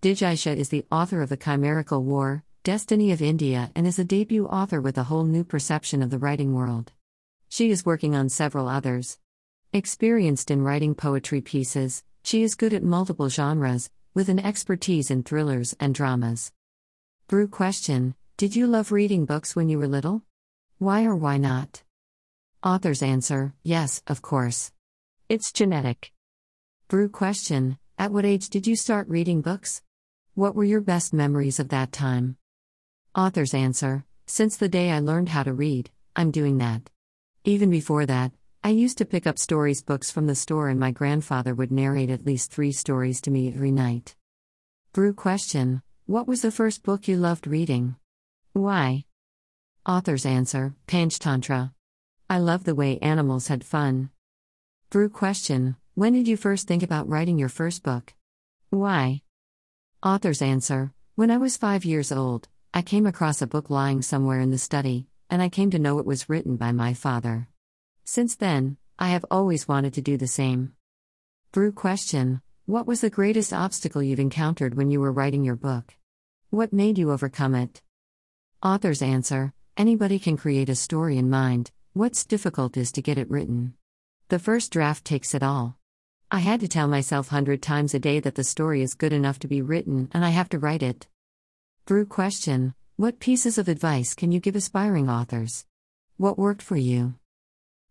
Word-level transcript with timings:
Digisha 0.00 0.56
is 0.56 0.68
the 0.68 0.86
author 0.92 1.22
of 1.22 1.28
The 1.28 1.36
Chimerical 1.36 2.04
War, 2.04 2.44
Destiny 2.62 3.10
of 3.10 3.20
India, 3.20 3.72
and 3.74 3.84
is 3.84 3.98
a 3.98 4.04
debut 4.04 4.46
author 4.46 4.80
with 4.80 4.96
a 4.96 5.02
whole 5.02 5.24
new 5.24 5.42
perception 5.42 6.02
of 6.02 6.10
the 6.10 6.20
writing 6.20 6.54
world. 6.54 6.92
She 7.48 7.72
is 7.72 7.84
working 7.84 8.14
on 8.14 8.28
several 8.28 8.68
others. 8.68 9.18
Experienced 9.72 10.52
in 10.52 10.62
writing 10.62 10.94
poetry 10.94 11.40
pieces, 11.40 12.04
she 12.22 12.44
is 12.44 12.54
good 12.54 12.72
at 12.72 12.84
multiple 12.84 13.28
genres, 13.28 13.90
with 14.14 14.28
an 14.28 14.38
expertise 14.38 15.10
in 15.10 15.24
thrillers 15.24 15.74
and 15.80 15.96
dramas. 15.96 16.52
Brew 17.26 17.48
question 17.48 18.14
Did 18.36 18.54
you 18.54 18.68
love 18.68 18.92
reading 18.92 19.24
books 19.24 19.56
when 19.56 19.68
you 19.68 19.80
were 19.80 19.88
little? 19.88 20.22
Why 20.78 21.06
or 21.06 21.16
why 21.16 21.38
not? 21.38 21.82
Author's 22.62 23.02
answer 23.02 23.52
Yes, 23.64 24.00
of 24.06 24.22
course. 24.22 24.70
It's 25.28 25.50
genetic. 25.50 26.12
Brew 26.86 27.08
question 27.08 27.78
At 27.98 28.12
what 28.12 28.24
age 28.24 28.48
did 28.48 28.68
you 28.68 28.76
start 28.76 29.08
reading 29.08 29.40
books? 29.40 29.82
What 30.38 30.54
were 30.54 30.62
your 30.62 30.80
best 30.80 31.12
memories 31.12 31.58
of 31.58 31.70
that 31.70 31.90
time? 31.90 32.36
Author's 33.12 33.54
answer 33.54 34.04
Since 34.26 34.56
the 34.56 34.68
day 34.68 34.92
I 34.92 35.00
learned 35.00 35.30
how 35.30 35.42
to 35.42 35.52
read, 35.52 35.90
I'm 36.14 36.30
doing 36.30 36.58
that. 36.58 36.90
Even 37.42 37.70
before 37.70 38.06
that, 38.06 38.30
I 38.62 38.68
used 38.68 38.98
to 38.98 39.04
pick 39.04 39.26
up 39.26 39.36
stories 39.36 39.82
books 39.82 40.12
from 40.12 40.28
the 40.28 40.36
store 40.36 40.68
and 40.68 40.78
my 40.78 40.92
grandfather 40.92 41.56
would 41.56 41.72
narrate 41.72 42.08
at 42.08 42.24
least 42.24 42.52
three 42.52 42.70
stories 42.70 43.20
to 43.22 43.32
me 43.32 43.48
every 43.48 43.72
night. 43.72 44.14
Brew 44.92 45.12
question 45.12 45.82
What 46.06 46.28
was 46.28 46.42
the 46.42 46.52
first 46.52 46.84
book 46.84 47.08
you 47.08 47.16
loved 47.16 47.48
reading? 47.48 47.96
Why? 48.52 49.06
Author's 49.84 50.24
answer 50.24 50.76
Panchtantra. 50.86 51.72
I 52.30 52.38
love 52.38 52.62
the 52.62 52.76
way 52.76 53.00
animals 53.00 53.48
had 53.48 53.64
fun. 53.64 54.10
Brew 54.88 55.08
question 55.08 55.74
When 55.96 56.12
did 56.12 56.28
you 56.28 56.36
first 56.36 56.68
think 56.68 56.84
about 56.84 57.08
writing 57.08 57.40
your 57.40 57.48
first 57.48 57.82
book? 57.82 58.14
Why? 58.70 59.22
Author's 60.02 60.42
answer 60.42 60.92
When 61.16 61.28
I 61.28 61.38
was 61.38 61.56
five 61.56 61.84
years 61.84 62.12
old, 62.12 62.46
I 62.72 62.82
came 62.82 63.04
across 63.04 63.42
a 63.42 63.48
book 63.48 63.68
lying 63.68 64.00
somewhere 64.00 64.38
in 64.38 64.52
the 64.52 64.56
study, 64.58 65.08
and 65.28 65.42
I 65.42 65.48
came 65.48 65.72
to 65.72 65.78
know 65.80 65.98
it 65.98 66.06
was 66.06 66.28
written 66.28 66.56
by 66.56 66.70
my 66.70 66.94
father. 66.94 67.48
Since 68.04 68.36
then, 68.36 68.76
I 68.96 69.08
have 69.08 69.24
always 69.28 69.66
wanted 69.66 69.94
to 69.94 70.00
do 70.00 70.16
the 70.16 70.28
same. 70.28 70.74
Brew 71.50 71.72
question 71.72 72.42
What 72.64 72.86
was 72.86 73.00
the 73.00 73.10
greatest 73.10 73.52
obstacle 73.52 74.00
you've 74.00 74.20
encountered 74.20 74.76
when 74.76 74.92
you 74.92 75.00
were 75.00 75.10
writing 75.10 75.42
your 75.42 75.56
book? 75.56 75.96
What 76.50 76.72
made 76.72 76.96
you 76.96 77.10
overcome 77.10 77.56
it? 77.56 77.82
Author's 78.62 79.02
answer 79.02 79.52
Anybody 79.76 80.20
can 80.20 80.36
create 80.36 80.68
a 80.68 80.76
story 80.76 81.18
in 81.18 81.28
mind, 81.28 81.72
what's 81.92 82.24
difficult 82.24 82.76
is 82.76 82.92
to 82.92 83.02
get 83.02 83.18
it 83.18 83.28
written. 83.28 83.74
The 84.28 84.38
first 84.38 84.70
draft 84.70 85.04
takes 85.04 85.34
it 85.34 85.42
all. 85.42 85.76
I 86.30 86.40
had 86.40 86.60
to 86.60 86.68
tell 86.68 86.88
myself 86.88 87.28
hundred 87.28 87.62
times 87.62 87.94
a 87.94 87.98
day 87.98 88.20
that 88.20 88.34
the 88.34 88.44
story 88.44 88.82
is 88.82 88.92
good 88.92 89.14
enough 89.14 89.38
to 89.38 89.48
be 89.48 89.62
written 89.62 90.10
and 90.12 90.26
I 90.26 90.28
have 90.28 90.50
to 90.50 90.58
write 90.58 90.82
it. 90.82 91.06
Brew 91.86 92.04
question 92.04 92.74
What 92.96 93.18
pieces 93.18 93.56
of 93.56 93.66
advice 93.66 94.14
can 94.14 94.30
you 94.30 94.38
give 94.38 94.54
aspiring 94.54 95.08
authors? 95.08 95.64
What 96.18 96.38
worked 96.38 96.60
for 96.60 96.76
you? 96.76 97.14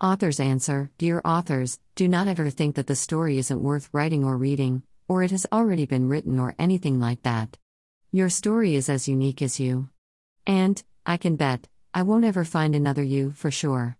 Authors 0.00 0.38
answer 0.38 0.90
Dear 0.96 1.20
authors, 1.24 1.80
do 1.96 2.06
not 2.06 2.28
ever 2.28 2.50
think 2.50 2.76
that 2.76 2.86
the 2.86 2.94
story 2.94 3.36
isn't 3.36 3.64
worth 3.64 3.88
writing 3.92 4.24
or 4.24 4.36
reading, 4.36 4.84
or 5.08 5.24
it 5.24 5.32
has 5.32 5.46
already 5.50 5.84
been 5.84 6.08
written 6.08 6.38
or 6.38 6.54
anything 6.56 7.00
like 7.00 7.22
that. 7.22 7.58
Your 8.12 8.28
story 8.28 8.76
is 8.76 8.88
as 8.88 9.08
unique 9.08 9.42
as 9.42 9.58
you. 9.58 9.88
And, 10.46 10.80
I 11.04 11.16
can 11.16 11.34
bet, 11.34 11.66
I 11.92 12.04
won't 12.04 12.24
ever 12.24 12.44
find 12.44 12.76
another 12.76 13.02
you, 13.02 13.32
for 13.32 13.50
sure. 13.50 13.96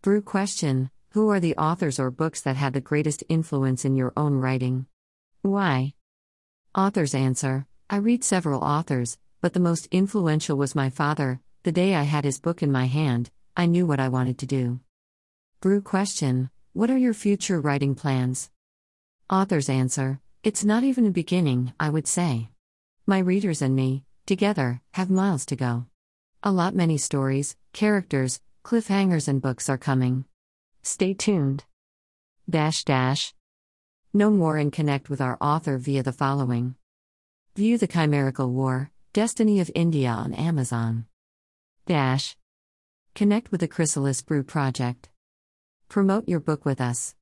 Brew 0.00 0.22
question 0.22 0.90
who 1.18 1.30
are 1.30 1.40
the 1.40 1.56
authors 1.56 1.98
or 1.98 2.12
books 2.12 2.42
that 2.42 2.54
had 2.54 2.72
the 2.72 2.80
greatest 2.80 3.24
influence 3.28 3.84
in 3.84 3.96
your 3.96 4.12
own 4.16 4.34
writing? 4.34 4.86
Why? 5.42 5.94
Author's 6.76 7.12
answer 7.12 7.66
I 7.90 7.96
read 7.96 8.22
several 8.22 8.62
authors, 8.62 9.18
but 9.40 9.52
the 9.52 9.58
most 9.58 9.88
influential 9.90 10.56
was 10.56 10.76
my 10.76 10.90
father. 10.90 11.40
The 11.64 11.72
day 11.72 11.96
I 11.96 12.04
had 12.04 12.24
his 12.24 12.38
book 12.38 12.62
in 12.62 12.70
my 12.70 12.86
hand, 12.86 13.32
I 13.56 13.66
knew 13.66 13.84
what 13.84 13.98
I 13.98 14.08
wanted 14.08 14.38
to 14.38 14.46
do. 14.46 14.78
Brew 15.60 15.82
question 15.82 16.50
What 16.72 16.88
are 16.88 16.96
your 16.96 17.14
future 17.14 17.60
writing 17.60 17.96
plans? 17.96 18.48
Author's 19.28 19.68
answer 19.68 20.20
It's 20.44 20.64
not 20.64 20.84
even 20.84 21.04
a 21.04 21.10
beginning, 21.10 21.72
I 21.80 21.90
would 21.90 22.06
say. 22.06 22.50
My 23.06 23.18
readers 23.18 23.60
and 23.60 23.74
me, 23.74 24.04
together, 24.24 24.82
have 24.92 25.10
miles 25.10 25.44
to 25.46 25.56
go. 25.56 25.86
A 26.44 26.52
lot 26.52 26.76
many 26.76 26.96
stories, 26.96 27.56
characters, 27.72 28.40
cliffhangers, 28.62 29.26
and 29.26 29.42
books 29.42 29.68
are 29.68 29.78
coming. 29.78 30.24
Stay 30.88 31.12
tuned. 31.12 31.64
Dash 32.48 32.82
dash. 32.82 33.34
Know 34.14 34.30
more 34.30 34.56
and 34.56 34.72
connect 34.72 35.10
with 35.10 35.20
our 35.20 35.36
author 35.38 35.76
via 35.76 36.02
the 36.02 36.14
following. 36.14 36.76
View 37.54 37.76
The 37.76 37.86
Chimerical 37.86 38.50
War, 38.50 38.90
Destiny 39.12 39.60
of 39.60 39.70
India 39.74 40.08
on 40.08 40.32
Amazon. 40.32 41.04
Dash. 41.84 42.38
Connect 43.14 43.52
with 43.52 43.60
the 43.60 43.68
Chrysalis 43.68 44.22
Brew 44.22 44.42
Project. 44.42 45.10
Promote 45.90 46.26
your 46.26 46.40
book 46.40 46.64
with 46.64 46.80
us. 46.80 47.14